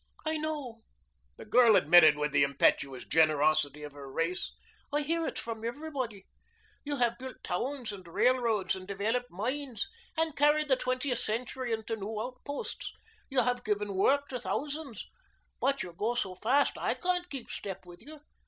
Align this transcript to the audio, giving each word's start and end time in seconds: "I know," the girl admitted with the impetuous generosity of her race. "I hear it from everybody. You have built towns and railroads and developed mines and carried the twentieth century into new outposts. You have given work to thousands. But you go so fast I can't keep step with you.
"I 0.25 0.35
know," 0.37 0.81
the 1.37 1.45
girl 1.45 1.75
admitted 1.75 2.17
with 2.17 2.31
the 2.31 2.41
impetuous 2.41 3.05
generosity 3.05 3.83
of 3.83 3.91
her 3.91 4.11
race. 4.11 4.51
"I 4.91 5.01
hear 5.01 5.27
it 5.27 5.37
from 5.37 5.63
everybody. 5.63 6.25
You 6.83 6.95
have 6.95 7.19
built 7.19 7.43
towns 7.43 7.91
and 7.91 8.07
railroads 8.07 8.75
and 8.75 8.87
developed 8.87 9.29
mines 9.29 9.87
and 10.17 10.35
carried 10.35 10.69
the 10.69 10.75
twentieth 10.75 11.19
century 11.19 11.71
into 11.71 11.95
new 11.95 12.19
outposts. 12.19 12.91
You 13.29 13.41
have 13.41 13.63
given 13.63 13.93
work 13.93 14.27
to 14.29 14.39
thousands. 14.39 15.05
But 15.59 15.83
you 15.83 15.93
go 15.93 16.15
so 16.15 16.33
fast 16.33 16.79
I 16.79 16.95
can't 16.95 17.29
keep 17.29 17.51
step 17.51 17.85
with 17.85 18.01
you. 18.01 18.21